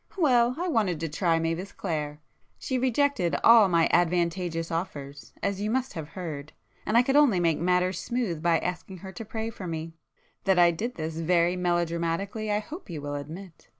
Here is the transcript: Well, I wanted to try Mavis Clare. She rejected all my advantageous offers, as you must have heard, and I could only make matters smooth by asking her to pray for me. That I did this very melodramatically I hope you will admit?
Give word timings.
Well, 0.17 0.55
I 0.57 0.67
wanted 0.67 0.99
to 1.01 1.09
try 1.09 1.37
Mavis 1.37 1.71
Clare. 1.71 2.21
She 2.57 2.79
rejected 2.79 3.35
all 3.43 3.67
my 3.67 3.87
advantageous 3.93 4.71
offers, 4.71 5.31
as 5.43 5.61
you 5.61 5.69
must 5.69 5.93
have 5.93 6.07
heard, 6.17 6.53
and 6.87 6.97
I 6.97 7.03
could 7.03 7.15
only 7.15 7.39
make 7.39 7.59
matters 7.59 7.99
smooth 7.99 8.41
by 8.41 8.57
asking 8.57 8.97
her 9.05 9.11
to 9.11 9.23
pray 9.23 9.51
for 9.51 9.67
me. 9.67 9.93
That 10.45 10.57
I 10.57 10.71
did 10.71 10.95
this 10.95 11.17
very 11.17 11.55
melodramatically 11.55 12.49
I 12.51 12.57
hope 12.57 12.89
you 12.89 12.99
will 12.99 13.13
admit? 13.13 13.67